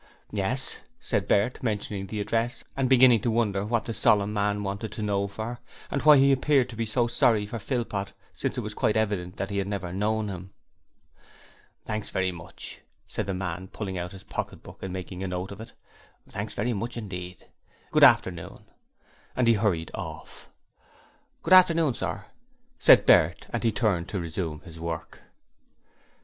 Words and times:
'Yes,' 0.31 0.77
said 0.99 1.27
Bert, 1.27 1.61
mentioning 1.61 2.07
the 2.07 2.19
address 2.19 2.63
and 2.75 2.89
beginning 2.89 3.21
to 3.21 3.29
wonder 3.29 3.63
what 3.63 3.85
the 3.85 3.93
solemn 3.93 4.33
man 4.33 4.63
wanted 4.63 4.91
to 4.93 5.03
know 5.03 5.27
for, 5.27 5.59
and 5.91 6.01
why 6.01 6.17
he 6.17 6.31
appeared 6.31 6.69
to 6.69 6.75
be 6.75 6.87
so 6.87 7.05
sorry 7.05 7.45
for 7.45 7.59
Philpot 7.59 8.11
since 8.33 8.57
it 8.57 8.61
was 8.61 8.73
quite 8.73 8.97
evident 8.97 9.37
that 9.37 9.51
he 9.51 9.59
had 9.59 9.67
never 9.67 9.93
known 9.93 10.27
him. 10.27 10.53
'Thanks 11.85 12.09
very 12.09 12.31
much,' 12.31 12.81
said 13.05 13.27
the 13.27 13.35
man, 13.35 13.67
pulling 13.67 13.95
out 13.95 14.11
his 14.13 14.23
pocket 14.23 14.63
book 14.63 14.81
and 14.81 14.91
making 14.91 15.21
a 15.21 15.27
note 15.27 15.51
of 15.51 15.61
it. 15.61 15.71
'Thanks 16.27 16.55
very 16.55 16.73
much 16.73 16.97
indeed. 16.97 17.45
Good 17.91 18.03
afternoon,' 18.03 18.65
and 19.35 19.47
he 19.47 19.53
hurried 19.53 19.91
off. 19.93 20.49
'Good 21.43 21.53
afternoon, 21.53 21.93
sir,' 21.93 22.25
said 22.79 23.05
Bert 23.05 23.45
and 23.51 23.63
he 23.63 23.71
turned 23.71 24.09
to 24.09 24.19
resume 24.19 24.61
his 24.61 24.79
work. 24.79 25.19